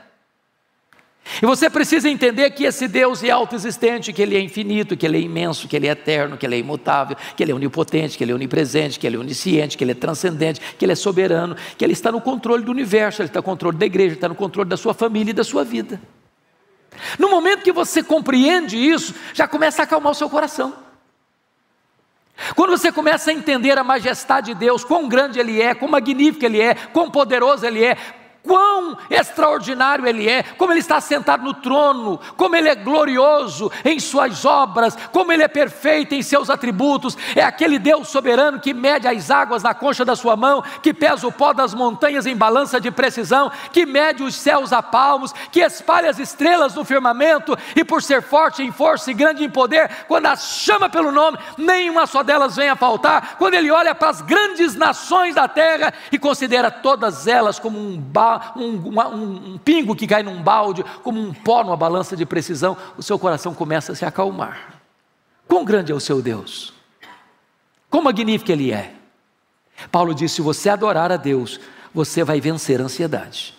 [1.43, 5.17] E você precisa entender que esse Deus é autoexistente, que Ele é infinito, que Ele
[5.17, 8.25] é imenso, que Ele é eterno, que Ele é imutável, que Ele é onipotente, que
[8.25, 11.57] Ele é onipresente, que Ele é onisciente, que Ele é transcendente, que Ele é soberano,
[11.77, 14.29] que Ele está no controle do universo, Ele está no controle da igreja, Ele está
[14.29, 16.01] no controle da sua família e da sua vida.
[17.19, 20.85] No momento que você compreende isso, já começa a acalmar o seu coração.
[22.55, 26.45] Quando você começa a entender a majestade de Deus, quão grande Ele é, quão magnífico
[26.45, 27.97] Ele é, quão poderoso Ele é,
[28.47, 33.99] quão extraordinário Ele é, como Ele está sentado no trono, como Ele é glorioso em
[33.99, 37.17] Suas obras, como Ele é perfeito em seus atributos.
[37.35, 41.27] É aquele Deus soberano que mede as águas na concha da Sua mão, que pesa
[41.27, 45.61] o pó das montanhas em balança de precisão, que mede os céus a palmos, que
[45.61, 49.91] espalha as estrelas no firmamento e, por ser forte em força e grande em poder,
[50.07, 53.37] quando as chama pelo nome, nenhuma só delas vem a faltar.
[53.39, 57.97] Quando Ele olha para as grandes nações da terra e considera todas elas como um
[57.99, 62.17] barro um, uma, um, um pingo que cai num balde, como um pó numa balança
[62.17, 64.81] de precisão, o seu coração começa a se acalmar.
[65.47, 66.73] Quão grande é o seu Deus?
[67.91, 68.95] Quão magnífico Ele é?
[69.91, 71.61] Paulo disse: se você adorar a Deus,
[71.93, 73.55] você vai vencer a ansiedade.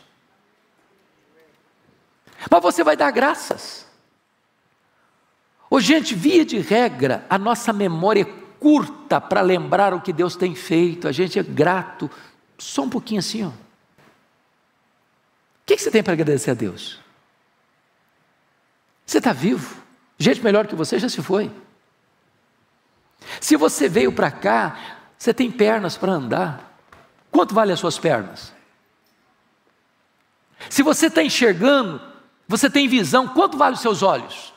[2.49, 3.85] Mas você vai dar graças.
[5.69, 10.35] Ô, gente, via de regra, a nossa memória é curta para lembrar o que Deus
[10.35, 12.09] tem feito, a gente é grato,
[12.57, 13.51] só um pouquinho assim, ó.
[15.65, 16.99] O que você tem para agradecer a Deus?
[19.03, 19.81] Você está vivo.
[20.15, 21.51] Gente melhor que você já se foi.
[23.41, 26.79] Se você veio para cá, você tem pernas para andar.
[27.31, 28.53] Quanto vale as suas pernas?
[30.69, 31.99] Se você está enxergando,
[32.47, 34.53] você tem visão, quanto vale os seus olhos?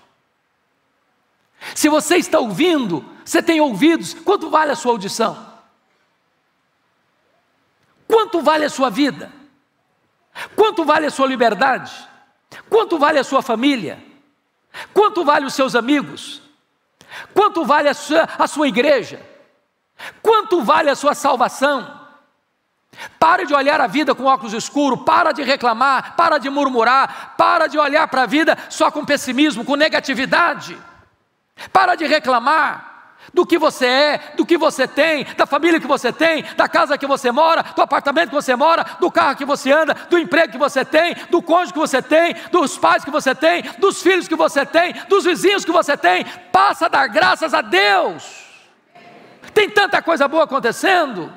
[1.75, 4.15] Se você está ouvindo, Você tem ouvidos?
[4.15, 5.53] Quanto vale a sua audição?
[8.07, 9.31] Quanto vale a sua vida?
[10.55, 11.93] Quanto vale a sua liberdade?
[12.69, 14.03] Quanto vale a sua família?
[14.93, 16.43] Quanto vale os seus amigos?
[17.35, 19.21] Quanto vale a sua, a sua igreja?
[20.23, 21.99] Quanto vale a sua salvação?
[23.19, 27.67] Pare de olhar a vida com óculos escuros, para de reclamar, para de murmurar, para
[27.67, 30.77] de olhar para a vida só com pessimismo, com negatividade.
[31.73, 32.98] Para de reclamar
[33.33, 36.99] do que você é, do que você tem, da família que você tem, da casa
[36.99, 40.53] que você mora, do apartamento que você mora, do carro que você anda, do emprego
[40.53, 44.29] que você tem, do cônjuge que você tem, dos pais que você tem, dos filhos
[44.29, 46.25] que você tem, dos vizinhos que você tem.
[46.53, 48.47] Passa a dar graças a Deus.
[49.53, 51.33] Tem tanta coisa boa acontecendo.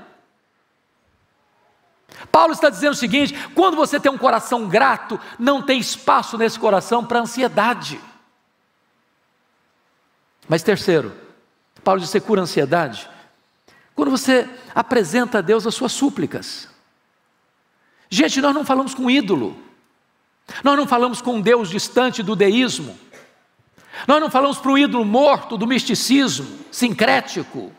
[2.32, 6.60] Paulo está dizendo o seguinte: quando você tem um coração grato, não tem espaço nesse
[6.60, 7.99] coração para ansiedade.
[10.47, 11.15] Mas terceiro,
[11.84, 13.10] Paulo diz: você cura a ansiedade.
[13.96, 16.67] Quando você apresenta a Deus as suas súplicas.
[18.10, 19.58] Gente, nós não falamos com ídolo,
[20.63, 22.98] nós não falamos com um Deus distante do deísmo,
[24.06, 27.72] nós não falamos para o ídolo morto do misticismo, sincrético,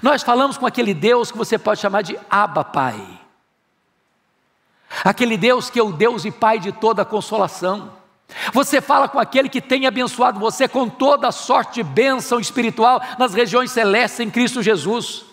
[0.00, 3.20] nós falamos com aquele Deus que você pode chamar de Abba Pai,
[5.04, 7.97] aquele Deus que é o Deus e Pai de toda a consolação.
[8.52, 13.34] Você fala com aquele que tem abençoado você com toda sorte de bênção espiritual nas
[13.34, 15.24] regiões celestes em Cristo Jesus.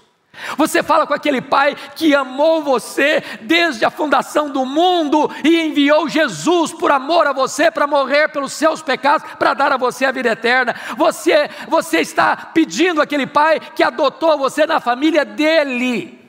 [0.58, 6.10] Você fala com aquele pai que amou você desde a fundação do mundo e enviou
[6.10, 10.12] Jesus por amor a você para morrer pelos seus pecados, para dar a você a
[10.12, 10.76] vida eterna.
[10.98, 16.25] Você, você está pedindo aquele pai que adotou você na família dele.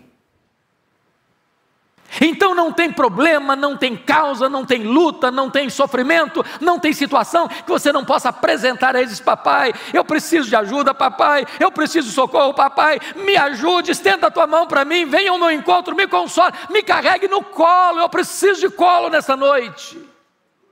[2.20, 6.92] Então não tem problema, não tem causa, não tem luta, não tem sofrimento, não tem
[6.92, 11.70] situação que você não possa apresentar a eles, papai, eu preciso de ajuda, papai, eu
[11.70, 15.50] preciso de socorro, papai, me ajude, estenda a tua mão para mim, venha ao meu
[15.50, 19.98] encontro, me console, me carregue no colo, eu preciso de colo nessa noite.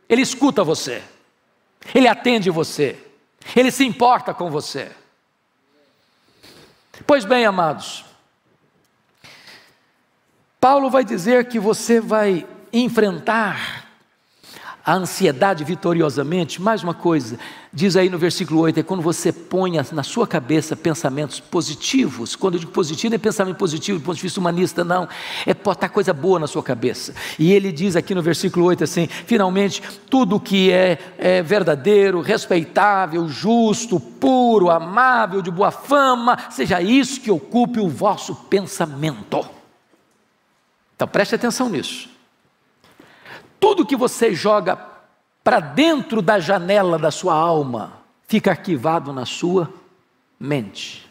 [0.08, 1.02] Ele escuta você,
[1.94, 2.98] ele atende você,
[3.54, 4.90] ele se importa com você.
[7.06, 8.04] Pois bem, amados,
[10.64, 13.84] Paulo vai dizer que você vai enfrentar
[14.82, 16.58] a ansiedade vitoriosamente.
[16.58, 17.38] Mais uma coisa,
[17.70, 22.34] diz aí no versículo 8: é quando você põe na sua cabeça pensamentos positivos.
[22.34, 25.06] Quando eu digo positivo, não é pensamento positivo do ponto de vista humanista, não.
[25.44, 27.14] É botar coisa boa na sua cabeça.
[27.38, 33.28] E ele diz aqui no versículo 8 assim: finalmente, tudo que é, é verdadeiro, respeitável,
[33.28, 39.44] justo, puro, amável, de boa fama, seja isso que ocupe o vosso pensamento.
[40.94, 42.08] Então preste atenção nisso.
[43.58, 44.76] Tudo que você joga
[45.42, 49.72] para dentro da janela da sua alma fica arquivado na sua
[50.38, 51.10] mente.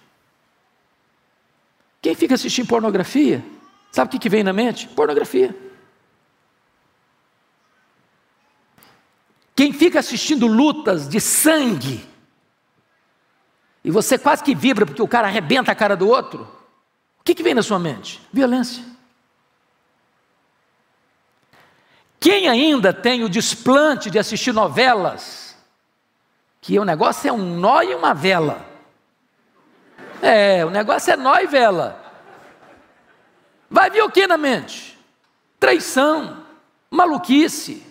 [2.01, 3.43] Quem fica assistindo pornografia,
[3.91, 4.87] sabe o que, que vem na mente?
[4.89, 5.55] Pornografia.
[9.55, 12.05] Quem fica assistindo lutas de sangue,
[13.83, 16.43] e você quase que vibra porque o cara arrebenta a cara do outro,
[17.19, 18.19] o que, que vem na sua mente?
[18.33, 18.92] Violência.
[22.23, 25.57] Quem ainda tem o desplante de assistir novelas,
[26.61, 28.65] que o negócio é um nó e uma vela.
[30.21, 32.01] É, o negócio é nó e vela.
[33.69, 34.97] Vai vir o que na mente?
[35.59, 36.45] Traição,
[36.89, 37.85] maluquice.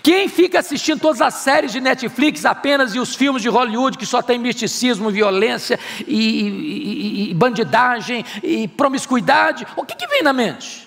[0.00, 4.06] Quem fica assistindo todas as séries de Netflix apenas e os filmes de Hollywood que
[4.06, 10.32] só tem misticismo, violência e, e, e bandidagem e promiscuidade, o que, que vem na
[10.32, 10.85] mente?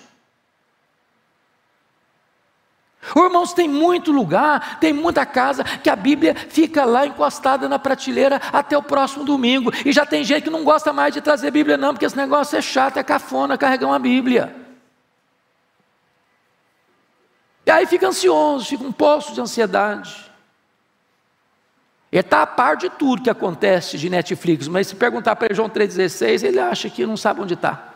[3.16, 8.40] Irmãos, tem muito lugar, tem muita casa que a Bíblia fica lá encostada na prateleira
[8.52, 9.72] até o próximo domingo.
[9.84, 12.58] E já tem gente que não gosta mais de trazer Bíblia, não, porque esse negócio
[12.58, 14.54] é chato, é cafona carregar uma Bíblia.
[17.64, 20.30] E aí fica ansioso, fica um poço de ansiedade.
[22.12, 25.70] Ele está a par de tudo que acontece de Netflix, mas se perguntar para João
[25.70, 27.89] 3,16, ele acha que não sabe onde está.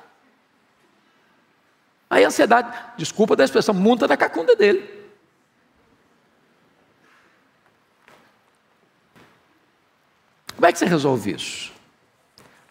[2.15, 4.89] Aí a ansiedade, desculpa da expressão, monta da cacunda dele.
[10.55, 11.73] Como é que você resolve isso?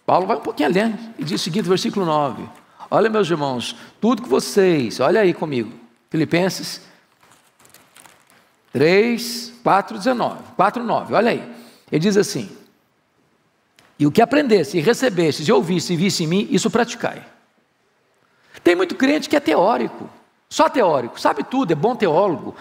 [0.05, 2.47] Paulo vai um pouquinho além e diz o seguinte, versículo 9:
[2.89, 5.77] Olha, meus irmãos, tudo que vocês, olha aí comigo,
[6.09, 6.79] Filipenses
[8.71, 11.55] 3, 4, 19, 4, 9, olha aí.
[11.91, 12.49] Ele diz assim:
[13.99, 17.33] E o que aprendesse, e recebesse, e ouvisse e visse em mim, isso praticai.
[18.63, 20.09] Tem muito crente que é teórico,
[20.49, 22.55] só teórico, sabe tudo, é bom teólogo,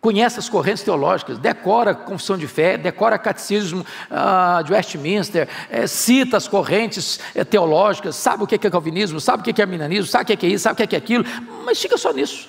[0.00, 5.86] conhece as correntes teológicas, decora a confissão de fé, decora catecismo uh, de Westminster, é,
[5.86, 10.06] cita as correntes é, teológicas, sabe o que é calvinismo, sabe o que é arminianismo,
[10.06, 11.24] sabe o que é isso, sabe o que é aquilo,
[11.64, 12.48] mas fica só nisso.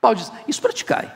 [0.00, 1.10] Paulo diz: Isso praticai.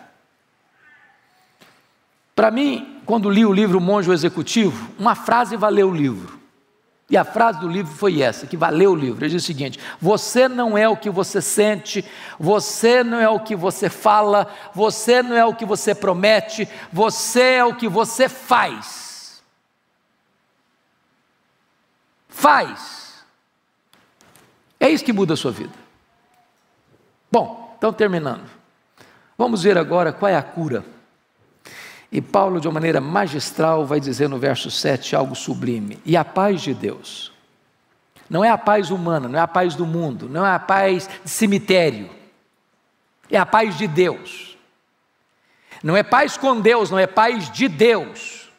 [2.34, 6.39] Para mim, quando li o livro Monge Executivo, uma frase valeu o livro.
[7.10, 9.24] E a frase do livro foi essa, que valeu o livro.
[9.24, 12.04] Ele diz o seguinte: Você não é o que você sente,
[12.38, 17.42] você não é o que você fala, você não é o que você promete, você
[17.42, 19.42] é o que você faz.
[22.28, 23.24] Faz.
[24.78, 25.74] É isso que muda a sua vida.
[27.30, 28.48] Bom, então terminando.
[29.36, 30.84] Vamos ver agora qual é a cura.
[32.12, 36.24] E Paulo, de uma maneira magistral, vai dizer no verso 7 algo sublime: E a
[36.24, 37.32] paz de Deus,
[38.28, 41.08] não é a paz humana, não é a paz do mundo, não é a paz
[41.24, 42.10] de cemitério,
[43.30, 44.50] é a paz de Deus.
[45.82, 48.50] Não é paz com Deus, não é paz de Deus.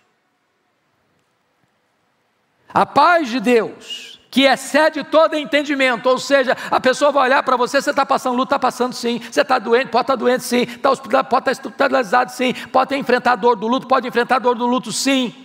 [2.73, 7.57] A paz de Deus que excede todo entendimento, ou seja, a pessoa vai olhar para
[7.57, 10.43] você, você está passando luta, está passando sim, você está doente, pode estar tá doente
[10.43, 14.55] sim, hospitalizado, pode estar tá hospitalizado sim, pode enfrentar dor do luto, pode enfrentar dor
[14.55, 15.35] do luto sim,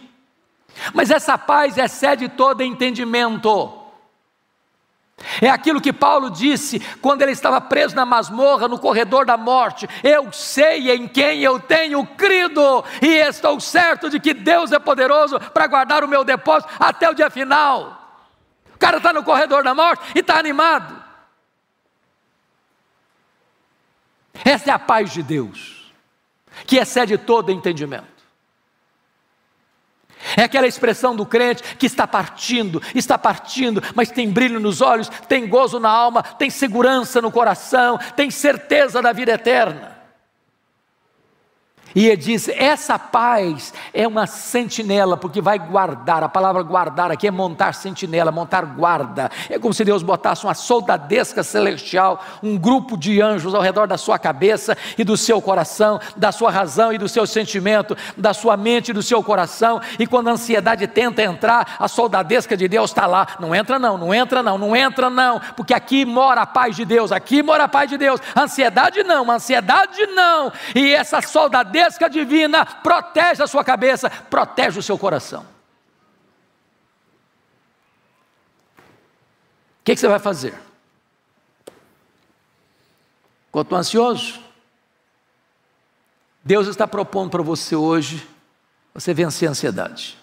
[0.95, 3.73] mas essa paz excede todo entendimento,
[5.43, 9.89] é aquilo que Paulo disse quando ele estava preso na masmorra, no corredor da morte.
[10.05, 15.41] Eu sei em quem eu tenho crido, e estou certo de que Deus é poderoso
[15.41, 18.06] para guardar o meu depósito até o dia final.
[18.77, 21.03] O cara está no corredor da morte e está animado.
[24.45, 25.91] Essa é a paz de Deus,
[26.67, 28.05] que excede todo entendimento.
[30.37, 35.09] É aquela expressão do crente que está partindo, está partindo, mas tem brilho nos olhos,
[35.27, 39.96] tem gozo na alma, tem segurança no coração, tem certeza da vida eterna.
[41.97, 46.23] E ele diz: essa paz é uma sentinela, porque vai guardar.
[46.23, 49.31] A palavra guardar aqui é montar sentinela, montar guarda.
[49.49, 53.97] É como se Deus botasse uma soldadesca celestial, um grupo de anjos ao redor da
[53.97, 58.59] sua cabeça e do seu coração, da sua razão e do seu sentimento, da sua
[58.59, 59.81] mente e do seu coração.
[59.99, 63.27] E quando a ansiedade tenta entrar, a soldadesca de Deus está lá.
[63.41, 66.85] Não entra, não, não entra, não, não entra, não, porque aqui mora a paz de
[66.85, 68.21] Deus, aqui mora a paz de Deus.
[68.37, 70.53] Ansiedade não, ansiedade não.
[70.75, 75.47] E essa soldadesca gigantesca divina protege a sua cabeça, protege o seu coração.
[79.81, 80.55] O que, que você vai fazer?
[83.53, 84.41] Quanto ansioso?
[86.45, 88.29] Deus está propondo para você hoje
[88.93, 90.19] você vencer a ansiedade.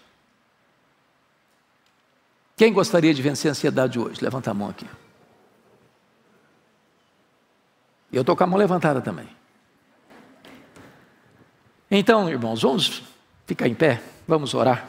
[2.56, 4.22] Quem gostaria de vencer a ansiedade hoje?
[4.22, 4.88] Levanta a mão aqui.
[8.12, 9.28] Eu estou com a mão levantada também.
[11.96, 13.04] Então, irmãos, vamos
[13.46, 14.84] ficar em pé, vamos orar.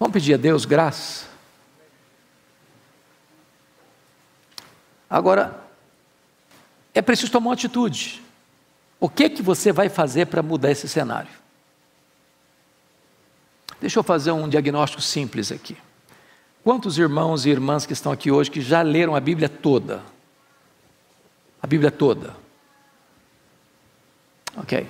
[0.00, 1.26] Vamos pedir a Deus graça.
[5.08, 5.64] Agora,
[6.92, 8.20] é preciso tomar uma atitude.
[8.98, 11.30] O que que você vai fazer para mudar esse cenário?
[13.80, 15.76] Deixa eu fazer um diagnóstico simples aqui.
[16.64, 20.02] Quantos irmãos e irmãs que estão aqui hoje que já leram a Bíblia toda?
[21.62, 22.34] A Bíblia toda.
[24.56, 24.88] Ok.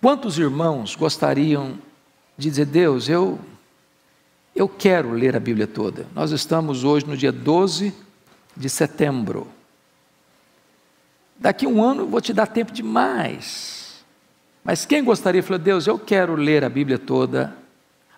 [0.00, 1.76] Quantos irmãos gostariam
[2.36, 3.40] de dizer, Deus, eu,
[4.54, 6.06] eu quero ler a Bíblia toda?
[6.14, 7.94] Nós estamos hoje no dia 12
[8.54, 9.48] de setembro.
[11.36, 14.04] Daqui um ano eu vou te dar tempo demais.
[14.62, 17.56] Mas quem gostaria falar, Deus, eu quero ler a Bíblia toda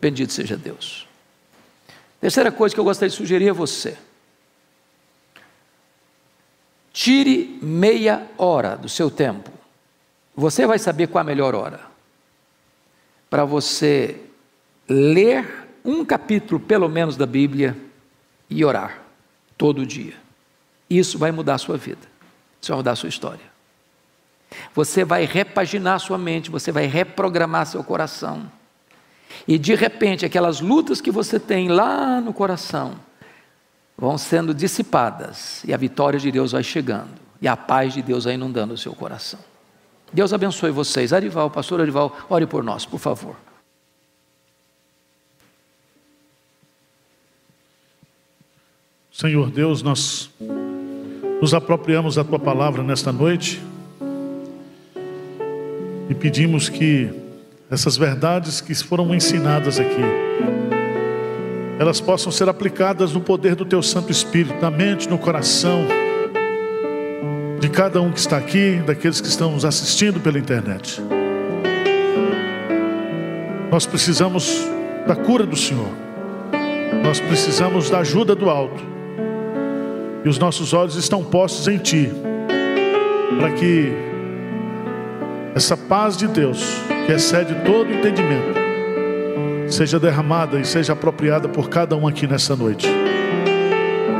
[0.00, 1.06] Bendito seja Deus.
[2.20, 3.98] Terceira coisa que eu gostaria de sugerir a você:
[6.92, 9.50] tire meia hora do seu tempo.
[10.34, 11.80] Você vai saber qual a melhor hora
[13.28, 14.20] para você
[14.88, 17.76] ler um capítulo, pelo menos, da Bíblia
[18.48, 19.02] e orar
[19.56, 20.14] todo dia.
[20.88, 22.06] Isso vai mudar a sua vida,
[22.60, 23.53] isso vai mudar a sua história.
[24.74, 28.50] Você vai repaginar sua mente, você vai reprogramar seu coração.
[29.46, 32.94] E de repente, aquelas lutas que você tem lá no coração
[33.96, 38.24] vão sendo dissipadas e a vitória de Deus vai chegando e a paz de Deus
[38.24, 39.40] vai inundando o seu coração.
[40.12, 41.12] Deus abençoe vocês.
[41.12, 43.36] Arival, pastor Arival, ore por nós, por favor.
[49.10, 50.30] Senhor Deus, nós
[51.40, 53.62] nos apropriamos da tua palavra nesta noite
[56.08, 57.10] E pedimos que
[57.70, 60.02] essas verdades que foram ensinadas aqui,
[61.78, 65.86] elas possam ser aplicadas no poder do Teu Santo Espírito, na mente, no coração
[67.58, 71.00] de cada um que está aqui, daqueles que estão nos assistindo pela internet.
[73.70, 74.68] Nós precisamos
[75.06, 75.88] da cura do Senhor,
[77.02, 78.84] nós precisamos da ajuda do alto,
[80.24, 82.10] e os nossos olhos estão postos em Ti,
[83.38, 84.13] para que
[85.54, 88.58] essa paz de Deus, que excede todo entendimento,
[89.68, 92.88] seja derramada e seja apropriada por cada um aqui nesta noite.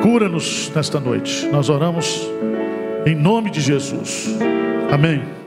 [0.03, 1.47] Cura-nos nesta noite.
[1.47, 2.28] Nós oramos
[3.07, 4.28] em nome de Jesus.
[4.93, 5.44] Amém.